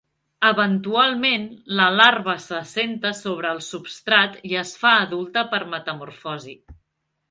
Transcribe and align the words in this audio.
Eventualment, 0.47 1.45
la 1.81 1.91
larva 1.99 2.35
s'assenta 2.47 3.13
sobre 3.21 3.55
el 3.59 3.63
substrat 3.69 4.43
i 4.53 4.61
es 4.67 4.77
fa 4.85 4.99
adulta 5.07 5.49
per 5.57 5.65
metamorfosi. 5.79 6.63